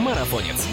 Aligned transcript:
Марафонец. 0.00 0.66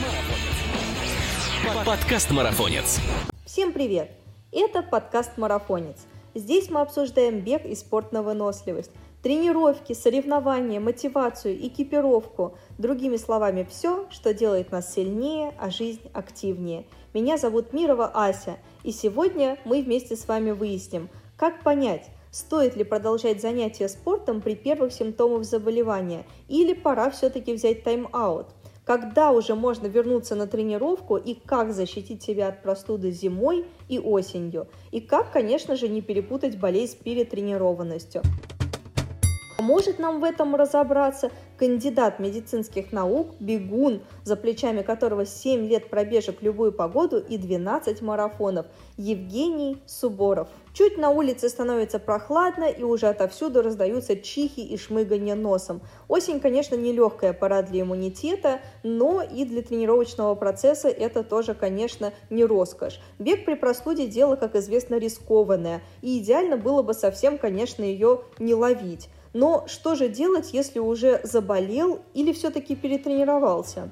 Подкаст 1.85 2.31
Марафонец. 2.31 3.01
Всем 3.46 3.73
привет! 3.73 4.09
Это 4.53 4.81
подкаст 4.81 5.38
«Марафонец». 5.38 5.97
Здесь 6.33 6.69
мы 6.69 6.80
обсуждаем 6.80 7.42
бег 7.42 7.66
и 7.66 7.75
спорт 7.75 8.13
на 8.13 8.24
выносливость, 8.24 8.92
тренировки, 9.21 9.92
соревнования, 9.92 10.79
мотивацию, 10.79 11.58
экипировку. 11.68 12.58
Другими 12.78 13.18
словами, 13.18 13.68
все, 13.70 14.08
что 14.12 14.34
делает 14.34 14.71
нас 14.71 14.94
сильнее, 14.94 15.54
а 15.59 15.71
жизнь 15.71 16.09
активнее. 16.14 16.86
Меня 17.14 17.38
зовут 17.38 17.73
Мирова 17.73 18.09
Ася, 18.14 18.55
и 18.84 18.94
сегодня 18.94 19.57
мы 19.66 19.82
вместе 19.82 20.16
с 20.16 20.25
вами 20.25 20.52
выясним, 20.52 21.09
как 21.36 21.64
понять, 21.64 22.09
Стоит 22.32 22.75
ли 22.75 22.84
продолжать 22.84 23.41
занятия 23.41 23.88
спортом 23.88 24.41
при 24.41 24.54
первых 24.54 24.91
симптомах 24.91 25.44
заболевания 25.44 26.25
или 26.48 26.73
пора 26.73 27.09
все-таки 27.09 27.54
взять 27.54 27.84
тайм-аут? 27.84 28.48
Когда 28.88 29.32
уже 29.32 29.54
можно 29.54 29.88
вернуться 29.88 30.34
на 30.36 30.48
тренировку 30.48 31.18
и 31.18 31.34
как 31.34 31.73
защитить 31.73 32.23
себя 32.23 32.48
от 32.48 32.64
простуды 32.64 33.12
зимой 33.12 33.66
и 33.90 34.00
осенью? 34.00 34.68
И 34.91 35.02
как, 35.02 35.34
конечно 35.34 35.76
же, 35.76 35.90
не 35.90 36.02
перепутать 36.02 36.58
болезнь 36.58 36.94
с 36.94 36.95
перетренированностью? 36.95 38.22
Поможет 39.57 39.97
нам 39.97 40.20
в 40.20 40.23
этом 40.23 40.55
разобраться 40.55 41.31
кандидат 41.57 42.20
медицинских 42.20 42.91
наук, 42.91 43.29
бегун, 43.39 44.02
за 44.23 44.35
плечами 44.35 44.83
которого 44.83 45.25
7 45.25 45.66
лет 45.67 45.89
пробежек 45.89 46.43
любую 46.43 46.71
погоду 46.71 47.17
и 47.17 47.39
12 47.39 48.03
марафонов, 48.03 48.67
Евгений 48.97 49.81
Суборов. 49.88 50.47
Чуть 50.73 50.99
на 50.99 51.09
улице 51.09 51.49
становится 51.49 51.97
прохладно 51.97 52.66
и 52.66 52.83
уже 52.83 53.07
отовсюду 53.07 53.63
раздаются 53.63 54.16
чихи 54.16 54.59
и 54.59 54.77
шмыганье 54.77 55.33
носом. 55.33 55.81
Осень, 56.08 56.39
конечно, 56.39 56.75
нелегкая 56.75 57.33
пора 57.33 57.63
для 57.63 57.81
иммунитета, 57.81 58.59
но 58.83 59.23
и 59.23 59.44
для 59.44 59.63
тренировочного 59.63 60.35
процесса 60.35 60.88
это 60.88 61.23
тоже, 61.23 61.55
конечно, 61.55 62.13
не 62.30 62.45
роскошь. 62.45 62.99
Бег 63.17 63.44
при 63.44 63.55
простуде– 63.55 64.05
дело, 64.08 64.36
как 64.36 64.55
известно, 64.55 64.99
рискованное, 64.99 65.81
и 66.03 66.19
идеально 66.19 66.58
было 66.58 66.83
бы 66.83 66.94
совсем, 66.94 67.39
конечно, 67.39 67.81
ее 67.81 68.21
не 68.38 68.53
ловить. 68.53 69.09
Но 69.33 69.66
что 69.67 69.95
же 69.95 70.09
делать, 70.09 70.53
если 70.53 70.80
уже 70.80 71.22
заболел 71.23 72.02
или 72.14 72.31
все-таки 72.33 72.75
перетренировался? 72.75 73.89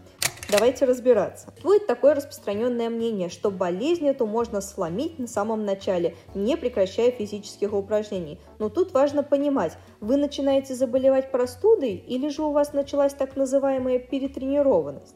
Давайте 0.47 0.85
разбираться. 0.85 1.47
Будет 1.63 1.87
такое 1.87 2.13
распространенное 2.13 2.89
мнение, 2.89 3.29
что 3.29 3.49
болезнь 3.49 4.07
эту 4.07 4.27
можно 4.27 4.61
сломить 4.61 5.17
на 5.17 5.27
самом 5.27 5.65
начале, 5.65 6.15
не 6.35 6.55
прекращая 6.55 7.09
физических 7.11 7.73
упражнений. 7.73 8.39
Но 8.59 8.69
тут 8.69 8.93
важно 8.93 9.23
понимать, 9.23 9.73
вы 10.01 10.17
начинаете 10.17 10.75
заболевать 10.75 11.31
простудой 11.31 11.95
или 11.95 12.29
же 12.29 12.43
у 12.43 12.51
вас 12.51 12.73
началась 12.73 13.13
так 13.13 13.35
называемая 13.35 13.97
перетренированность. 13.97 15.15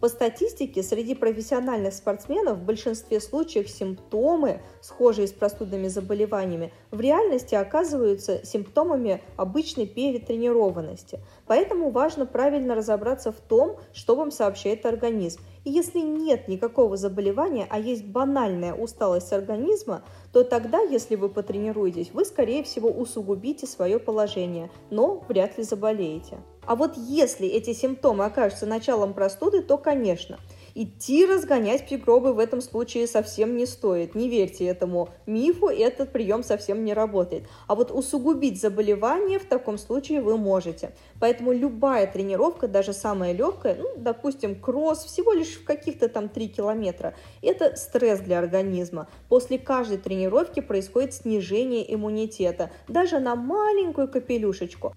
По 0.00 0.08
статистике, 0.08 0.82
среди 0.82 1.14
профессиональных 1.14 1.92
спортсменов 1.92 2.58
в 2.58 2.64
большинстве 2.64 3.20
случаев 3.20 3.68
симптомы, 3.68 4.62
схожие 4.80 5.28
с 5.28 5.32
простудными 5.32 5.88
заболеваниями, 5.88 6.72
в 6.90 7.00
реальности 7.00 7.54
оказываются 7.54 8.44
симптомами 8.44 9.22
обычной 9.36 9.86
перетренированности. 9.86 11.20
Поэтому 11.46 11.90
важно 11.90 12.24
правильно 12.24 12.74
разобраться 12.74 13.30
в 13.30 13.40
том, 13.40 13.76
что 13.92 14.16
вам 14.16 14.30
сообщает 14.30 14.86
организм. 14.86 15.40
И 15.64 15.70
если 15.70 15.98
нет 16.00 16.48
никакого 16.48 16.96
заболевания, 16.96 17.66
а 17.68 17.78
есть 17.78 18.04
банальная 18.06 18.74
усталость 18.74 19.32
организма, 19.32 20.02
то 20.32 20.42
тогда, 20.42 20.80
если 20.80 21.16
вы 21.16 21.28
потренируетесь, 21.28 22.10
вы, 22.12 22.24
скорее 22.24 22.62
всего, 22.62 22.88
усугубите 22.88 23.66
свое 23.66 23.98
положение, 23.98 24.70
но 24.90 25.22
вряд 25.28 25.58
ли 25.58 25.64
заболеете. 25.64 26.38
А 26.64 26.76
вот 26.76 26.96
если 26.96 27.48
эти 27.48 27.72
симптомы 27.72 28.24
окажутся 28.24 28.64
началом 28.64 29.12
простуды, 29.12 29.62
то, 29.62 29.76
конечно, 29.76 30.38
идти 30.74 31.26
разгонять 31.26 31.90
микробы 31.90 32.32
в 32.32 32.38
этом 32.38 32.60
случае 32.60 33.06
совсем 33.06 33.56
не 33.56 33.66
стоит. 33.66 34.14
Не 34.14 34.28
верьте 34.28 34.64
этому 34.66 35.10
мифу, 35.26 35.68
этот 35.68 36.12
прием 36.12 36.42
совсем 36.42 36.84
не 36.84 36.94
работает. 36.94 37.44
А 37.66 37.74
вот 37.74 37.90
усугубить 37.90 38.60
заболевание 38.60 39.38
в 39.38 39.44
таком 39.44 39.78
случае 39.78 40.20
вы 40.20 40.36
можете. 40.36 40.92
Поэтому 41.18 41.52
любая 41.52 42.06
тренировка, 42.06 42.68
даже 42.68 42.92
самая 42.92 43.32
легкая, 43.32 43.76
ну, 43.76 43.88
допустим, 43.96 44.54
кросс, 44.54 45.04
всего 45.04 45.32
лишь 45.32 45.56
в 45.56 45.64
каких-то 45.64 46.08
там 46.08 46.28
3 46.28 46.48
километра, 46.48 47.14
это 47.42 47.76
стресс 47.76 48.20
для 48.20 48.38
организма. 48.38 49.08
После 49.28 49.58
каждой 49.58 49.98
тренировки 49.98 50.60
происходит 50.60 51.14
снижение 51.14 51.94
иммунитета, 51.94 52.70
даже 52.88 53.18
на 53.18 53.36
маленькую 53.36 54.08
капелюшечку. 54.08 54.94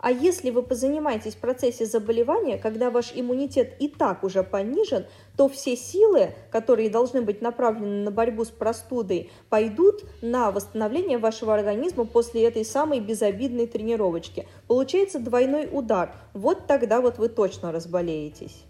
А 0.00 0.10
если 0.10 0.50
вы 0.50 0.62
позанимаетесь 0.62 1.34
в 1.34 1.38
процессе 1.38 1.84
заболевания, 1.84 2.56
когда 2.56 2.90
ваш 2.90 3.12
иммунитет 3.14 3.74
и 3.78 3.88
так 3.88 4.24
уже 4.24 4.42
понижен, 4.42 5.04
то 5.36 5.48
все 5.48 5.76
силы, 5.76 6.32
которые 6.50 6.88
должны 6.88 7.20
быть 7.20 7.42
направлены 7.42 8.04
на 8.04 8.10
борьбу 8.10 8.44
с 8.44 8.48
простудой, 8.48 9.30
пойдут 9.50 10.04
на 10.22 10.50
восстановление 10.52 11.18
вашего 11.18 11.54
организма 11.54 12.06
после 12.06 12.44
этой 12.44 12.64
самой 12.64 13.00
безобидной 13.00 13.66
тренировочки. 13.66 14.48
Получается 14.66 15.18
двойной 15.18 15.68
удар. 15.70 16.14
Вот 16.32 16.66
тогда 16.66 17.02
вот 17.02 17.18
вы 17.18 17.28
точно 17.28 17.70
разболеетесь. 17.70 18.64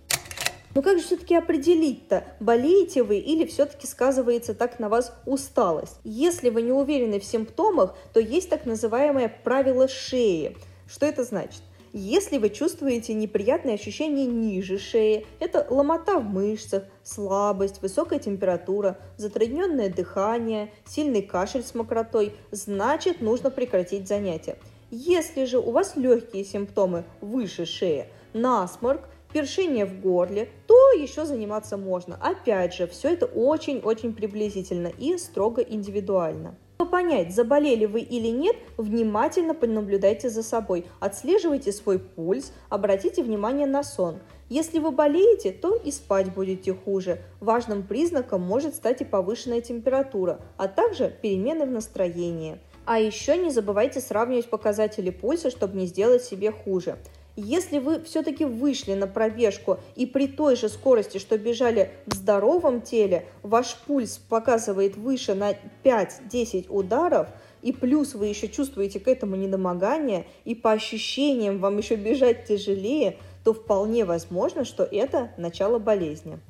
Но 0.75 0.83
как 0.83 0.99
же 0.99 1.05
все-таки 1.05 1.35
определить-то, 1.35 2.25
болеете 2.39 3.03
вы 3.03 3.19
или 3.19 3.45
все-таки 3.45 3.89
сказывается 3.89 4.55
так 4.55 4.79
на 4.79 4.89
вас 4.89 5.13
усталость? 5.27 5.99
Если 6.05 6.49
вы 6.49 6.63
не 6.63 6.73
уверены 6.73 7.19
в 7.19 7.25
симптомах, 7.25 7.97
то 8.13 8.21
есть 8.21 8.49
так 8.49 8.67
называемое 8.67 9.33
правило 9.45 9.87
шеи– 9.87 10.57
что 10.91 11.07
это 11.07 11.23
значит? 11.23 11.63
Если 11.93 12.39
вы 12.39 12.51
чувствуете 12.51 13.15
неприятные 13.15 13.75
ощущения 13.75 14.27
ниже 14.27 14.79
шеи, 14.79 15.27
это 15.39 15.67
ломота 15.71 16.19
в 16.19 16.25
мышцах, 16.25 16.85
слабость, 17.03 17.81
высокая 17.83 18.19
температура, 18.19 18.99
затрудненное 19.17 19.89
дыхание, 19.89 20.73
сильный 20.85 21.23
кашель 21.23 21.63
с 21.63 21.75
мокротой, 21.75 22.35
значит 22.51 23.21
нужно 23.21 23.51
прекратить 23.51 24.09
занятие. 24.09 24.57
Если 24.91 25.45
же 25.45 25.59
у 25.59 25.71
вас 25.71 25.97
легкие 25.97 26.45
симптомы 26.45 27.05
выше 27.21 27.67
шеи, 27.67 28.07
насморк, 28.33 29.09
першение 29.33 29.87
в 29.87 30.01
горле, 30.01 30.49
то 30.67 30.93
еще 30.93 31.25
заниматься 31.25 31.77
можно. 31.77 32.19
Опять 32.21 32.75
же, 32.75 32.89
все 32.89 33.13
это 33.13 33.27
очень-очень 33.27 34.13
приблизительно 34.13 34.89
и 34.89 35.17
строго 35.19 35.63
индивидуально. 35.63 36.57
Понять, 36.91 37.33
заболели 37.33 37.87
вы 37.87 38.01
или 38.01 38.29
нет, 38.29 38.57
внимательно 38.77 39.55
понаблюдайте 39.55 40.29
за 40.29 40.43
собой, 40.43 40.87
отслеживайте 40.99 41.71
свой 41.71 42.01
пульс, 42.01 42.53
обратите 42.69 43.23
внимание 43.23 43.69
на 43.69 43.85
сон. 43.85 44.19
Если 44.49 44.81
вы 44.81 44.91
болеете, 44.91 45.53
то 45.53 45.77
и 45.77 45.93
спать 45.93 46.35
будете 46.35 46.75
хуже. 46.75 47.21
Важным 47.39 47.85
признаком 47.85 48.43
может 48.43 48.75
стать 48.75 49.03
и 49.03 49.05
повышенная 49.05 49.61
температура, 49.61 50.41
а 50.57 50.67
также 50.67 51.15
перемены 51.23 51.65
в 51.67 51.71
настроении. 51.71 52.59
А 52.87 52.99
еще 52.99 53.37
не 53.37 53.51
забывайте 53.51 54.01
сравнивать 54.01 54.51
показатели 54.51 55.11
пульса, 55.11 55.51
чтобы 55.51 55.77
не 55.77 55.87
сделать 55.87 56.25
себе 56.25 56.51
хуже. 56.51 56.99
Если 57.37 57.79
вы 57.79 58.03
все-таки 58.03 58.45
вышли 58.45 58.95
на 58.95 59.07
пробежку 59.07 59.79
и 59.97 60.05
при 60.05 60.27
той 60.27 60.57
же 60.57 60.69
скорости, 60.69 61.19
что 61.19 61.39
бежали 61.39 61.91
в 62.07 62.15
здоровом 62.15 62.83
теле, 62.83 63.27
ваш 63.43 63.77
пульс 63.87 64.19
показывает 64.19 64.97
выше 64.97 65.35
на 65.35 65.55
5-10 65.85 66.67
ударов, 66.69 67.29
и 67.63 67.73
плюс 67.73 68.15
вы 68.15 68.27
еще 68.27 68.49
чувствуете 68.49 69.01
к 69.01 69.09
этому 69.09 69.37
недомогание, 69.37 70.27
и 70.45 70.55
по 70.55 70.73
ощущениям 70.73 71.59
вам 71.59 71.79
еще 71.79 71.97
бежать 71.97 72.47
тяжелее, 72.47 73.17
то 73.45 73.55
вполне 73.55 74.05
возможно, 74.05 74.65
что 74.65 74.83
это 74.85 75.31
начало 75.37 75.79
болезни. 75.79 76.41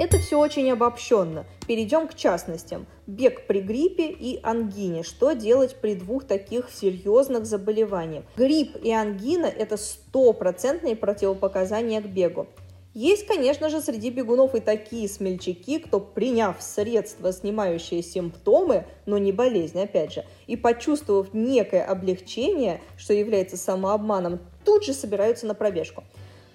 Это 0.00 0.18
все 0.18 0.38
очень 0.38 0.72
обобщенно. 0.72 1.44
Перейдем 1.68 2.08
к 2.08 2.14
частностям. 2.14 2.86
Бег 3.06 3.46
при 3.46 3.60
гриппе 3.60 4.06
и 4.06 4.40
ангине. 4.42 5.02
Что 5.02 5.32
делать 5.32 5.76
при 5.76 5.92
двух 5.94 6.24
таких 6.24 6.70
серьезных 6.70 7.44
заболеваниях? 7.44 8.24
Грипп 8.34 8.82
и 8.82 8.90
ангина– 8.94 9.44
это 9.58 9.76
стопроцентные 9.76 10.96
противопоказания 10.96 12.00
к 12.00 12.06
бегу. 12.06 12.46
Есть, 12.94 13.26
конечно 13.26 13.68
же, 13.68 13.82
среди 13.82 14.08
бегунов 14.08 14.54
и 14.54 14.60
такие 14.60 15.06
смельчаки, 15.06 15.78
кто, 15.78 16.00
приняв 16.00 16.56
средства, 16.62 17.30
снимающие 17.30 18.02
симптомы, 18.02 18.86
но 19.04 19.18
не 19.18 19.32
болезнь, 19.32 19.78
опять 19.78 20.14
же, 20.14 20.24
и 20.46 20.56
почувствовав 20.56 21.34
некое 21.34 21.84
облегчение, 21.84 22.80
что 22.96 23.12
является 23.12 23.58
самообманом, 23.58 24.40
тут 24.64 24.82
же 24.82 24.94
собираются 24.94 25.46
на 25.46 25.54
пробежку. 25.54 26.04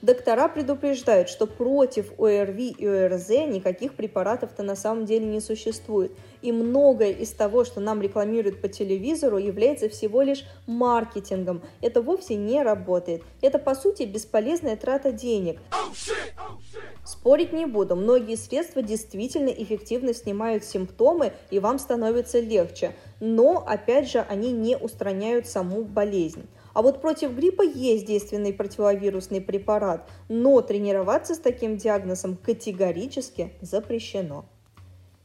Доктора 0.06 0.48
предупреждают, 0.50 1.30
что 1.30 1.48
против 1.48 2.20
ОРВИ 2.20 2.76
и 2.78 2.86
ОРЗ 2.86 3.30
никаких 3.48 3.96
препаратов-то 3.96 4.62
на 4.62 4.76
самом 4.76 5.06
деле 5.06 5.26
не 5.26 5.42
существует. 5.42 6.12
И 6.44 6.52
многое 6.52 7.10
из 7.10 7.32
того, 7.32 7.66
что 7.66 7.80
нам 7.80 8.04
рекламируют 8.04 8.62
по 8.62 8.68
телевизору, 8.68 9.40
является 9.40 9.90
всего 9.90 10.22
лишь 10.22 10.46
маркетингом. 10.68 11.64
Это 11.82 12.04
вовсе 12.04 12.36
не 12.36 12.62
работает. 12.62 13.24
Это, 13.42 13.58
по 13.58 13.74
сути, 13.74 14.04
бесполезная 14.04 14.76
трата 14.76 15.12
денег. 15.12 15.58
Спорить 17.04 17.52
не 17.52 17.66
буду, 17.66 17.96
многие 17.96 18.36
средства 18.36 18.84
действительно 18.84 19.50
эффективно 19.50 20.14
снимают 20.14 20.64
симптомы, 20.64 21.34
и 21.50 21.58
вам 21.58 21.80
становится 21.80 22.40
легче. 22.40 22.94
Но, 23.20 23.64
опять 23.66 24.10
же, 24.10 24.20
они 24.20 24.52
не 24.52 24.78
устраняют 24.78 25.48
саму 25.48 25.84
болезнь. 25.84 26.48
А 26.74 26.82
вот 26.82 27.02
против 27.02 27.34
гриппа 27.34 27.62
есть 27.62 28.06
действенный 28.06 28.54
противовирусный 28.54 29.40
препарат, 29.40 30.10
но 30.28 30.62
тренироваться 30.62 31.34
с 31.34 31.40
таким 31.40 31.78
диагнозом 31.78 32.36
категорически 32.36 33.54
запрещено. 33.62 34.46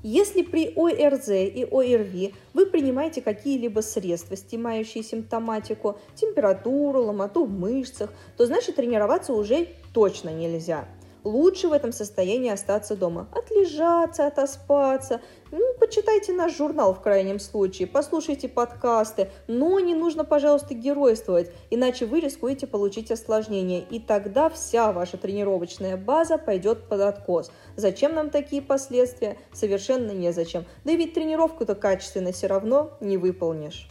Если 0.03 0.43
при 0.43 0.73
ОРЗ 0.77 1.29
и 1.29 1.65
ОРВИ 1.71 2.35
вы 2.55 2.67
принимаете 2.67 3.21
какие-либо 3.21 3.81
средства, 3.81 4.37
снимающие 4.37 5.03
симптоматику, 5.03 5.99
температуру, 6.15 7.03
ломоту 7.03 7.45
в 7.45 7.51
мышцах, 7.51 8.11
то 8.37 8.47
значит 8.47 8.77
тренироваться 8.77 9.35
уже 9.35 9.69
точно 9.93 10.31
нельзя– 10.31 10.89
лучше 11.25 11.69
в 11.69 11.73
этом 11.73 11.93
состоянии 11.93 12.51
остаться 12.51 12.97
дома. 12.97 13.29
Отлежаться, 13.33 14.27
отоспаться. 14.27 15.21
Ну, 15.51 15.75
почитайте 15.81 16.33
наш 16.33 16.57
журнал 16.57 16.95
в 16.95 17.01
крайнем 17.01 17.41
случае, 17.41 17.89
послушайте 17.89 18.49
подкасты, 18.49 19.31
но 19.49 19.81
не 19.81 19.97
нужно, 19.97 20.25
пожалуйста, 20.25 20.75
геройствовать, 20.75 21.51
иначе 21.71 22.07
вы 22.07 22.21
рискуете 22.21 22.69
получить 22.69 23.11
осложнение, 23.11 23.81
и 23.81 23.99
тогда 23.99 24.49
вся 24.49 24.93
ваша 24.93 25.17
тренировочная 25.17 25.97
база 25.97 26.39
пойдет 26.39 26.89
под 26.89 27.01
откос. 27.01 27.51
Зачем 27.77 28.15
нам 28.15 28.31
такие 28.31 28.63
последствия? 28.63 29.39
Совершенно 29.53 30.13
незачем. 30.13 30.67
Да 30.85 30.93
и 30.93 30.97
ведь 30.97 31.15
тренировку-то 31.15 31.75
качественно 31.75 32.31
все 32.31 32.47
равно 32.47 32.93
не 33.01 33.17
выполнишь. 33.17 33.90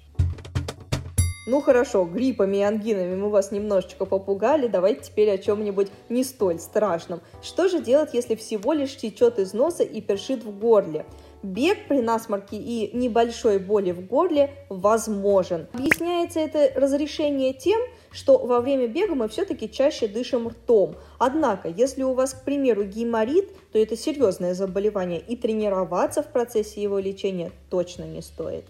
Ну 1.49 1.61
хорошо, 1.61 2.05
гриппами 2.05 2.57
и 2.57 2.61
ангинами 2.61 3.15
мы 3.15 3.31
вас 3.31 3.51
немножечко 3.51 4.05
попугали, 4.05 4.67
давайте 4.67 5.05
теперь 5.05 5.31
о 5.31 5.39
чем-нибудь 5.39 5.87
не 6.07 6.23
столь 6.23 6.59
страшном. 6.59 7.21
Что 7.41 7.67
же 7.67 7.81
делать, 7.81 8.11
если 8.13 8.35
всего 8.35 8.71
лишь 8.71 8.95
течет 8.95 9.39
из 9.39 9.51
носа 9.53 9.81
и 9.81 9.99
першит 9.99 10.43
в 10.43 10.59
горле? 10.59 11.07
Бег 11.41 11.87
при 11.87 12.01
насморке 12.01 12.57
и 12.57 12.95
небольшой 12.95 13.57
боли 13.57 13.89
в 13.89 14.05
горле 14.05 14.53
возможен. 14.69 15.65
Объясняется 15.73 16.39
это 16.39 16.79
разрешение 16.79 17.53
тем, 17.53 17.81
что 18.11 18.37
во 18.37 18.61
время 18.61 18.87
бега 18.87 19.15
мы 19.15 19.27
все-таки 19.27 19.71
чаще 19.71 20.07
дышим 20.07 20.49
ртом. 20.49 20.97
Однако, 21.17 21.67
если 21.67 22.03
у 22.03 22.13
вас, 22.13 22.35
к 22.35 22.43
примеру, 22.43 22.83
геморрит, 22.83 23.49
то 23.71 23.79
это 23.79 23.97
серьезное 23.97 24.53
заболевание, 24.53 25.19
и 25.19 25.35
тренироваться 25.35 26.21
в 26.21 26.27
процессе 26.27 26.79
его 26.79 26.99
лечения 26.99 27.51
точно 27.71 28.03
не 28.03 28.21
стоит. 28.21 28.65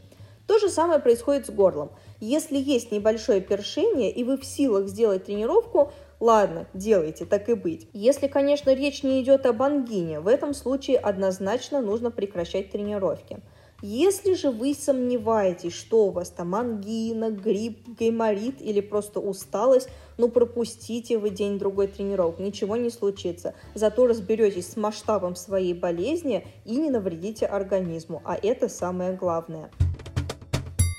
То 0.50 0.57
же 0.57 0.68
самое 0.68 1.00
происходит 1.00 1.46
с 1.46 1.51
горлом. 1.51 1.92
Если 2.19 2.57
есть 2.57 2.92
небольшое 2.92 3.40
першение 3.40 4.10
и 4.10 4.24
вы 4.24 4.36
в 4.36 4.44
силах 4.44 4.88
сделать 4.88 5.25
тренировку, 5.25 5.92
ладно, 6.19 6.66
делайте, 6.74 7.25
так 7.25 7.50
и 7.50 7.54
быть. 7.54 7.88
Если, 7.94 8.25
конечно, 8.25 8.74
речь 8.74 9.04
не 9.04 9.22
идет 9.22 9.46
об 9.46 9.62
ангине, 9.62 10.19
в 10.19 10.28
этом 10.28 10.56
случае 10.56 10.98
однозначно 10.98 11.81
нужно 11.81 12.10
прекращать 12.10 12.72
тренировки. 12.72 13.38
Если 13.84 14.34
же 14.34 14.50
вы 14.50 14.74
сомневаетесь, 14.74 15.74
что 15.74 16.07
у 16.07 16.10
вас 16.10 16.31
там 16.31 16.56
ангина, 16.56 17.30
грипп, 17.30 17.88
гайморит 18.00 18.60
или 18.60 18.81
просто 18.81 19.19
усталость, 19.19 19.90
ну 20.18 20.30
пропустите 20.30 21.19
вы 21.19 21.30
день-другой 21.30 21.90
тренировок, 21.90 22.40
ничего 22.40 22.75
не 22.75 22.90
случится. 22.90 23.54
Зато 23.75 24.07
разберетесь 24.07 24.72
с 24.72 24.78
масштабом 24.78 25.36
своей 25.36 25.75
болезни 25.75 26.48
и 26.66 26.75
не 26.78 26.90
навредите 26.90 27.46
организму, 27.46 28.24
а 28.25 28.36
это 28.36 28.68
самое 28.68 29.13
главное 29.13 29.69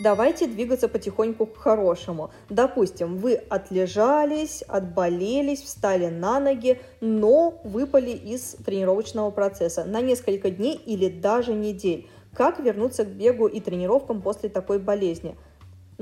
давайте 0.00 0.46
двигаться 0.46 0.88
потихоньку 0.88 1.46
к 1.46 1.56
хорошему. 1.56 2.30
Допустим, 2.48 3.18
вы 3.18 3.34
отлежались, 3.34 4.62
отболелись, 4.62 5.62
встали 5.62 6.06
на 6.06 6.40
ноги, 6.40 6.80
но 7.00 7.60
выпали 7.64 8.10
из 8.10 8.56
тренировочного 8.64 9.30
процесса 9.30 9.84
на 9.84 10.00
несколько 10.00 10.50
дней 10.50 10.74
или 10.74 11.08
даже 11.08 11.52
недель. 11.52 12.08
Как 12.34 12.60
вернуться 12.60 13.04
к 13.04 13.08
бегу 13.08 13.46
и 13.46 13.60
тренировкам 13.60 14.22
после 14.22 14.48
такой 14.48 14.78
болезни? 14.78 15.36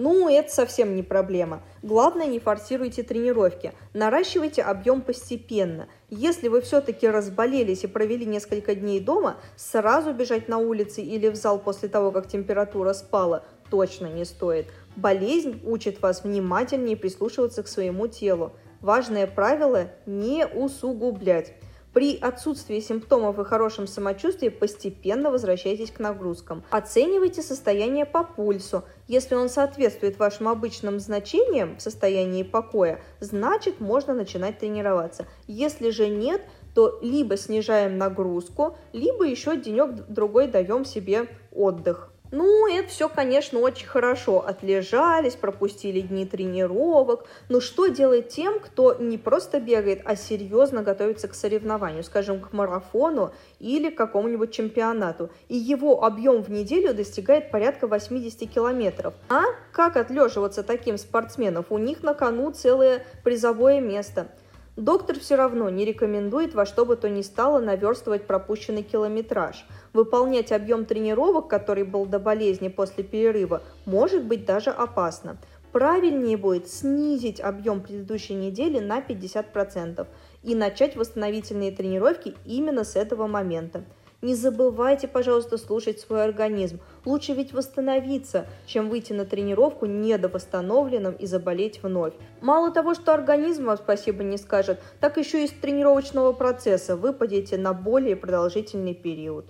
Ну, 0.00 0.28
это 0.28 0.48
совсем 0.52 0.94
не 0.94 1.02
проблема. 1.02 1.60
Главное, 1.82 2.26
не 2.26 2.38
форсируйте 2.38 3.02
тренировки. 3.02 3.72
Наращивайте 3.94 4.62
объем 4.62 5.00
постепенно. 5.00 5.88
Если 6.08 6.46
вы 6.46 6.60
все-таки 6.60 7.08
разболелись 7.08 7.82
и 7.82 7.88
провели 7.88 8.24
несколько 8.24 8.76
дней 8.76 9.00
дома, 9.00 9.38
сразу 9.56 10.12
бежать 10.12 10.46
на 10.46 10.58
улице 10.58 11.02
или 11.02 11.26
в 11.26 11.34
зал 11.34 11.58
после 11.58 11.88
того, 11.88 12.12
как 12.12 12.28
температура 12.28 12.92
спала, 12.92 13.44
точно 13.70 14.06
не 14.06 14.24
стоит. 14.24 14.66
Болезнь 14.96 15.60
учит 15.64 16.02
вас 16.02 16.24
внимательнее 16.24 16.96
прислушиваться 16.96 17.62
к 17.62 17.68
своему 17.68 18.06
телу. 18.06 18.52
Важное 18.80 19.26
правило– 19.26 19.90
не 20.06 20.46
усугублять. 20.46 21.54
При 21.92 22.16
отсутствии 22.16 22.80
симптомов 22.80 23.38
и 23.38 23.44
хорошем 23.44 23.86
самочувствии 23.86 24.50
постепенно 24.50 25.30
возвращайтесь 25.30 25.90
к 25.90 25.98
нагрузкам. 25.98 26.62
Оценивайте 26.70 27.42
состояние 27.42 28.04
по 28.04 28.22
пульсу. 28.22 28.84
Если 29.08 29.34
он 29.34 29.48
соответствует 29.48 30.18
вашим 30.18 30.48
обычным 30.48 31.00
значениям 31.00 31.76
в 31.76 31.82
состоянии 31.82 32.42
покоя, 32.42 33.00
значит 33.20 33.80
можно 33.80 34.14
начинать 34.14 34.58
тренироваться. 34.58 35.26
Если 35.46 35.90
же 35.90 36.08
нет, 36.08 36.42
то 36.74 36.98
либо 37.02 37.36
снижаем 37.36 37.98
нагрузку, 37.98 38.76
либо 38.92 39.24
еще 39.24 39.56
денек-другой 39.56 40.46
даем 40.46 40.84
себе 40.84 41.26
отдых. 41.50 42.12
Ну, 42.30 42.68
это 42.68 42.88
все, 42.88 43.08
конечно, 43.08 43.58
очень 43.60 43.86
хорошо. 43.86 44.44
Отлежались, 44.46 45.34
пропустили 45.34 46.00
дни 46.00 46.26
тренировок. 46.26 47.24
Но 47.48 47.60
что 47.60 47.86
делать 47.86 48.28
тем, 48.28 48.60
кто 48.60 48.94
не 48.94 49.16
просто 49.16 49.60
бегает, 49.60 50.02
а 50.04 50.14
серьезно 50.14 50.82
готовится 50.82 51.28
к 51.28 51.34
соревнованию, 51.34 52.04
скажем, 52.04 52.40
к 52.40 52.52
марафону 52.52 53.32
или 53.58 53.90
к 53.90 53.96
какому-нибудь 53.96 54.52
чемпионату, 54.52 55.30
и 55.48 55.56
его 55.56 56.04
объем 56.04 56.42
в 56.42 56.50
неделю 56.50 56.92
достигает 56.92 57.50
порядка 57.50 57.86
80 57.86 58.50
километров? 58.50 59.14
А 59.28 59.44
как 59.72 59.96
отлеживаться 59.96 60.62
таким 60.62 60.98
спортсменам? 60.98 61.64
У 61.70 61.78
них 61.78 62.02
на 62.02 62.14
кону 62.14 62.50
целое 62.50 63.04
призовое 63.24 63.80
место– 63.80 64.28
Доктор 64.78 65.18
все 65.18 65.34
равно 65.34 65.68
не 65.70 65.84
рекомендует 65.84 66.54
во 66.54 66.64
что 66.64 66.86
бы 66.86 66.94
то 66.94 67.10
ни 67.10 67.22
стало 67.22 67.58
наверстывать 67.58 68.28
пропущенный 68.28 68.84
километраж. 68.84 69.66
Выполнять 69.92 70.52
объем 70.52 70.84
тренировок, 70.84 71.48
который 71.48 71.82
был 71.82 72.06
до 72.06 72.20
болезни 72.20 72.68
после 72.68 73.02
перерыва, 73.02 73.60
может 73.86 74.22
быть 74.22 74.44
даже 74.44 74.70
опасно. 74.70 75.36
Правильнее 75.72 76.36
будет 76.36 76.68
снизить 76.68 77.40
объем 77.40 77.80
предыдущей 77.80 78.34
недели 78.34 78.78
на 78.78 79.00
50% 79.00 80.06
и 80.44 80.54
начать 80.54 80.94
восстановительные 80.94 81.72
тренировки 81.72 82.36
именно 82.44 82.84
с 82.84 82.94
этого 82.94 83.26
момента. 83.26 83.82
Не 84.20 84.34
забывайте, 84.34 85.06
пожалуйста, 85.06 85.58
слушать 85.58 86.00
свой 86.00 86.24
организм. 86.24 86.80
Лучше 87.04 87.34
ведь 87.34 87.52
восстановиться, 87.52 88.48
чем 88.66 88.88
выйти 88.88 89.12
на 89.12 89.24
тренировку 89.24 89.86
недовосстановленным 89.86 91.14
и 91.14 91.26
заболеть 91.26 91.80
вновь. 91.84 92.14
Мало 92.40 92.72
того, 92.72 92.94
что 92.94 93.14
организм 93.14 93.66
вам 93.66 93.76
спасибо 93.76 94.24
не 94.24 94.36
скажет, 94.36 94.80
так 94.98 95.18
еще 95.18 95.42
и 95.42 95.44
из 95.44 95.52
тренировочного 95.52 96.32
процесса 96.32 96.96
выпадете 96.96 97.58
на 97.58 97.72
более 97.72 98.16
продолжительный 98.16 98.94
период. 98.94 99.46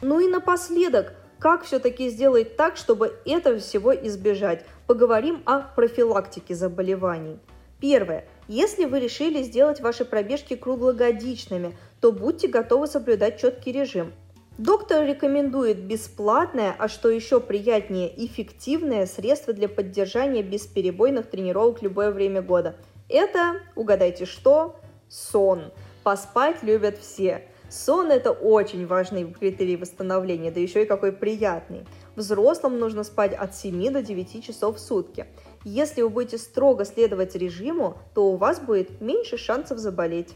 Ну 0.00 0.18
и 0.18 0.28
напоследок, 0.28 1.12
как 1.38 1.64
все-таки 1.64 2.08
сделать 2.08 2.56
так, 2.56 2.78
чтобы 2.78 3.18
этого 3.26 3.58
всего 3.58 3.94
избежать? 3.94 4.64
Поговорим 4.86 5.42
о 5.44 5.60
профилактике 5.60 6.54
заболеваний. 6.54 7.38
Первое. 7.80 8.24
Если 8.52 8.84
вы 8.84 8.98
решили 8.98 9.44
сделать 9.44 9.80
ваши 9.80 10.04
пробежки 10.04 10.56
круглогодичными, 10.56 11.76
то 12.00 12.10
будьте 12.10 12.48
готовы 12.48 12.88
соблюдать 12.88 13.40
четкий 13.40 13.70
режим. 13.70 14.12
Доктор 14.58 15.06
рекомендует 15.06 15.78
бесплатное, 15.84 16.74
а 16.76 16.88
что 16.88 17.10
еще 17.10 17.38
приятнее, 17.38 18.12
эффективное 18.26 19.06
средство 19.06 19.52
для 19.52 19.68
поддержания 19.68 20.42
бесперебойных 20.42 21.30
тренировок 21.30 21.80
любое 21.80 22.10
время 22.10 22.42
года. 22.42 22.74
Это, 23.08 23.60
угадайте 23.76 24.26
что, 24.26 24.80
сон. 25.08 25.70
Поспать 26.02 26.64
любят 26.64 26.98
все. 26.98 27.46
Сон– 27.68 28.10
это 28.10 28.32
очень 28.32 28.84
важный 28.84 29.32
критерий 29.32 29.76
восстановления, 29.76 30.50
да 30.50 30.58
еще 30.58 30.82
и 30.82 30.86
какой 30.86 31.12
приятный. 31.12 31.84
Взрослым 32.16 32.80
нужно 32.80 33.04
спать 33.04 33.32
от 33.32 33.54
7 33.54 33.92
до 33.92 34.02
9 34.02 34.44
часов 34.44 34.78
в 34.78 34.80
сутки. 34.80 35.26
Если 35.64 36.02
вы 36.02 36.08
будете 36.08 36.38
строго 36.38 36.84
следовать 36.84 37.34
режиму, 37.34 37.98
то 38.14 38.32
у 38.32 38.36
вас 38.36 38.60
будет 38.60 39.00
меньше 39.00 39.36
шансов 39.36 39.78
заболеть. 39.78 40.34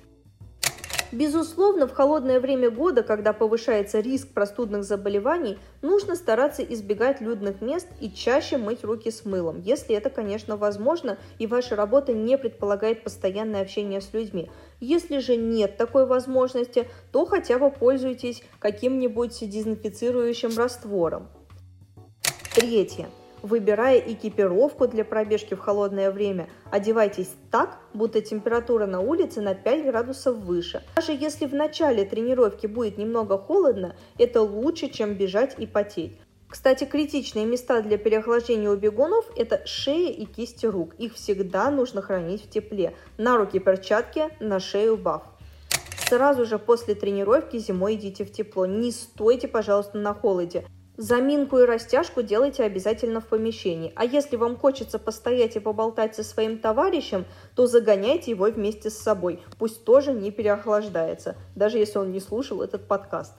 Безусловно, 1.15 1.87
в 1.87 1.93
холодное 1.93 2.41
время 2.41 2.71
года, 2.71 3.05
когда 3.05 3.33
повышается 3.33 4.01
риск 4.01 4.35
простудных 4.35 4.83
заболеваний, 4.83 5.59
нужно 5.81 6.17
стараться 6.17 6.63
избегать 6.63 7.21
людных 7.21 7.61
мест 7.61 7.87
и 8.01 8.11
чаще 8.11 8.59
мыть 8.59 8.83
руки 8.83 9.13
с 9.13 9.25
мылом, 9.25 9.61
если 9.61 9.95
это, 9.95 10.11
конечно, 10.11 10.57
возможно 10.57 11.17
и 11.39 11.47
ваша 11.47 11.77
работа 11.77 12.13
не 12.13 12.37
предполагает 12.37 13.05
постоянное 13.05 13.63
общение 13.63 14.01
с 14.01 14.13
людьми. 14.13 14.51
Если 14.81 15.19
же 15.19 15.37
нет 15.37 15.77
такой 15.77 16.05
возможности, 16.05 16.89
то 17.13 17.25
хотя 17.27 17.61
бы 17.61 17.71
пользуйтесь 17.71 18.43
каким-нибудь 18.59 19.39
дезинфицирующим 19.49 20.59
раствором. 20.59 21.29
Третье. 22.57 23.07
Выбирая 23.45 23.99
экипировку 23.99 24.89
для 24.89 25.05
пробежки 25.05 25.53
в 25.53 25.59
холодное 25.59 26.11
время, 26.11 26.49
одевайтесь 26.71 27.29
так, 27.51 27.77
будто 27.93 28.23
температура 28.23 28.87
на 28.87 29.01
улице 29.01 29.43
на 29.43 29.55
5 29.55 29.85
градусов 29.85 30.39
выше. 30.39 30.83
Даже 30.97 31.13
если 31.13 31.45
в 31.45 31.53
начале 31.53 32.07
тренировки 32.07 32.67
будет 32.67 32.97
немного 32.97 33.37
холодно, 33.37 33.97
это 34.17 34.41
лучше, 34.41 34.89
чем 34.89 35.13
бежать 35.13 35.57
и 35.59 35.67
потеть. 35.67 36.19
Кстати, 36.49 36.85
критичные 36.85 37.45
места 37.45 37.83
для 37.83 37.99
переохлаждения 37.99 38.71
у 38.71 38.77
бегунов– 38.77 39.27
это 39.37 39.61
шея 39.67 40.11
и 40.11 40.25
кисти 40.25 40.65
рук. 40.65 40.95
Их 40.95 41.13
всегда 41.13 41.71
нужно 41.71 42.01
хранить 42.01 42.47
в 42.47 42.49
тепле. 42.49 42.95
На 43.19 43.37
руки 43.37 43.59
перчатки, 43.59 44.31
на 44.41 44.59
шею 44.59 44.97
баф. 44.97 45.23
Сразу 46.09 46.47
же 46.47 46.59
после 46.59 46.95
тренировки 46.95 47.59
зимой 47.59 47.97
идите 47.97 48.25
в 48.25 48.33
тепло. 48.33 48.65
Не 48.65 48.91
стойте, 48.91 49.49
пожалуйста, 49.49 49.99
на 49.99 50.15
холоде. 50.15 50.65
Заминку 50.97 51.59
и 51.59 51.65
растяжку 51.65 52.23
делайте 52.23 52.63
обязательно 52.63 53.21
в 53.21 53.27
помещении. 53.27 53.93
А 53.97 54.05
если 54.05 54.37
вам 54.37 54.57
хочется 54.57 55.01
постоять 55.01 55.57
и 55.57 55.61
поболтать 55.61 56.15
со 56.15 56.23
своим 56.23 56.61
товарищем, 56.61 57.25
то 57.57 57.67
загоняйте 57.67 58.31
его 58.31 58.45
вместе 58.45 58.91
с 58.91 58.99
собой. 58.99 59.43
Пусть 59.59 59.85
тоже 59.85 60.13
не 60.13 60.31
переохлаждается, 60.31 61.35
даже 61.57 61.79
если 61.79 61.99
он 61.99 62.13
не 62.13 62.21
слушал 62.21 62.63
этот 62.63 62.87
подкаст. 62.87 63.33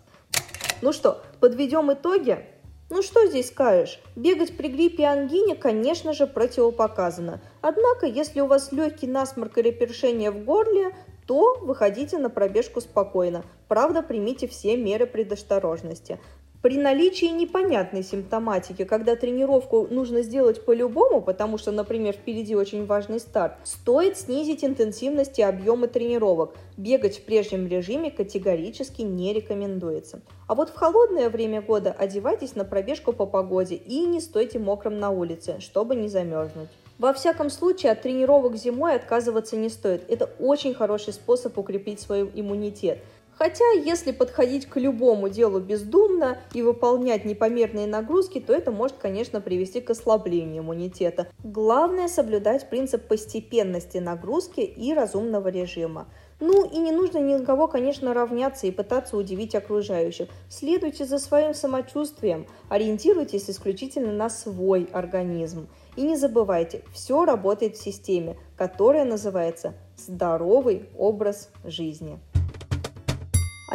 Ну 0.82 0.92
что, 0.92 1.22
подведем 1.40 1.94
итоги? 1.94 2.46
Ну 2.90 3.02
что 3.02 3.26
здесь 3.26 3.48
скажешь? 3.48 4.02
Бегать 4.18 4.58
при 4.58 4.68
гриппе 4.68 5.04
и 5.04 5.06
ангине, 5.06 5.56
конечно 5.56 6.12
же, 6.12 6.28
противопоказано. 6.28 7.42
Однако, 7.62 8.06
если 8.06 8.42
у 8.42 8.48
вас 8.48 8.74
легкий 8.74 9.08
насморк 9.08 9.58
или 9.58 9.72
першение 9.72 10.30
в 10.30 10.44
горле, 10.44 10.94
то 11.26 11.58
выходите 11.62 12.18
на 12.18 12.30
пробежку 12.30 12.82
спокойно. 12.82 13.44
Правда, 13.68 14.04
примите 14.04 14.48
все 14.48 14.78
меры 14.78 15.08
предосторожности. 15.08 16.20
При 16.66 16.80
наличии 16.80 17.28
непонятной 17.28 18.02
симптоматики, 18.02 18.86
когда 18.86 19.16
тренировку 19.16 19.86
нужно 19.92 20.24
сделать 20.24 20.66
по-любому, 20.66 21.22
потому 21.22 21.60
что, 21.60 21.72
например, 21.72 22.16
впереди 22.16 22.56
очень 22.56 22.88
важный 22.88 23.20
старт, 23.20 23.54
стоит 23.64 24.18
снизить 24.18 24.66
интенсивность 24.66 25.38
и 25.38 25.44
объемы 25.44 25.88
тренировок. 25.88 26.56
Бегать 26.76 27.20
в 27.20 27.22
прежнем 27.22 27.68
режиме 27.68 28.10
категорически 28.10 29.04
не 29.04 29.32
рекомендуется. 29.32 30.22
А 30.48 30.56
вот 30.56 30.70
в 30.70 30.74
холодное 30.74 31.30
время 31.30 31.62
года 31.62 31.92
одевайтесь 31.96 32.56
на 32.56 32.66
пробежку 32.66 33.14
по 33.14 33.28
погоде 33.28 33.76
и 33.76 34.00
не 34.08 34.20
стойте 34.20 34.58
мокрым 34.58 35.00
на 35.00 35.12
улице, 35.12 35.58
чтобы 35.60 35.96
не 35.96 36.08
замерзнуть. 36.08 36.70
Во 36.98 37.14
всяком 37.14 37.52
случае, 37.52 37.92
от 37.92 38.02
тренировок 38.02 38.56
зимой 38.56 38.96
отказываться 38.96 39.56
не 39.56 39.70
стоит. 39.70 40.10
Это 40.10 40.32
очень 40.40 40.74
хороший 40.74 41.14
способ 41.14 41.56
укрепить 41.60 42.00
свой 42.00 42.28
иммунитет– 42.34 42.98
Хотя, 43.38 43.70
если 43.72 44.12
подходить 44.12 44.66
к 44.66 44.78
любому 44.78 45.28
делу 45.28 45.60
бездумно 45.60 46.38
и 46.54 46.62
выполнять 46.62 47.26
непомерные 47.26 47.86
нагрузки, 47.86 48.40
то 48.40 48.54
это 48.54 48.72
может, 48.72 48.98
конечно, 48.98 49.42
привести 49.42 49.82
к 49.82 49.90
ослаблению 49.90 50.64
иммунитета. 50.64 51.28
Главное 51.44 52.08
соблюдать 52.08 52.70
принцип 52.70 53.08
постепенности 53.08 53.98
нагрузки 53.98 54.62
и 54.62 54.94
разумного 54.94 55.50
режима. 55.50 56.08
Ну 56.40 56.66
и 56.66 56.78
не 56.78 56.92
нужно 56.92 57.18
ни 57.18 57.36
на 57.36 57.46
кого, 57.46 57.68
конечно, 57.68 58.14
равняться 58.14 58.68
и 58.68 58.72
пытаться 58.72 59.18
удивить 59.18 59.56
окружающих. 59.56 60.28
Следуйте 60.50 61.06
за 61.06 61.18
своим 61.18 61.54
самочувствием, 61.54 62.48
ориентируйтесь 62.70 63.50
исключительно 63.50 64.12
на 64.12 64.30
свой 64.30 64.90
организм. 64.92 65.68
И 65.96 66.02
не 66.02 66.18
забывайте, 66.18 66.84
все 66.94 67.26
работает 67.26 67.76
в 67.76 67.84
системе, 67.84 68.38
которая 68.58 69.06
называется 69.06 69.74
здоровый 69.98 70.90
образ 70.98 71.50
жизни. 71.64 72.20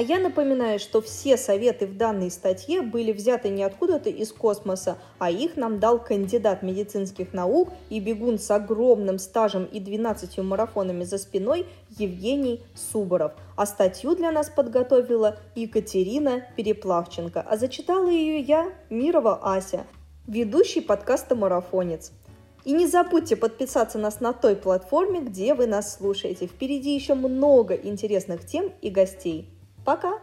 А 0.01 0.03
я 0.03 0.19
напоминаю, 0.19 0.79
что 0.79 1.03
все 1.03 1.37
советы 1.37 1.87
в 1.87 1.95
данной 1.95 2.31
статье 2.31 2.81
были 2.81 3.13
взяты 3.13 3.51
не 3.51 3.63
откуда-то 3.63 4.09
из 4.09 4.33
космоса, 4.33 4.97
а 5.19 5.31
их 5.31 5.59
нам 5.59 5.79
дал 5.79 6.03
кандидат 6.03 6.63
медицинских 6.63 7.35
наук 7.35 7.69
и 7.91 8.01
бегун 8.01 8.39
с 8.39 8.51
огромным 8.51 9.19
стажем 9.19 9.67
и 9.67 9.79
12 9.79 10.39
марафонами 10.39 11.05
за 11.05 11.19
спиной 11.19 11.67
Евгений 11.99 12.63
Суборов. 12.75 13.33
А 13.57 13.67
статью 13.67 14.17
для 14.17 14.33
нас 14.33 14.49
подготовила 14.49 15.37
Екатерина 15.55 16.47
Переплавченко, 16.57 17.43
а 17.43 17.59
зачитала 17.59 18.09
ее 18.09 18.41
я, 18.41 18.73
Мирова 18.89 19.55
Ася, 19.55 19.85
ведущий 20.27 20.81
подкаста 20.81 21.35
«Марафонец». 21.35 22.13
И 22.65 22.73
не 22.73 22.87
забудьте 22.87 23.37
подписаться 23.37 23.99
нас 23.99 24.21
на 24.21 24.33
той 24.33 24.57
платформе, 24.57 25.21
где 25.21 25.53
вы 25.53 25.67
нас 25.67 25.95
слушаете. 25.95 26.47
Впереди 26.47 26.95
еще 26.95 27.13
много 27.13 27.75
интересных 27.75 28.47
тем 28.47 28.73
и 28.81 28.89
гостей. 28.89 29.60
Пока! 29.85 30.21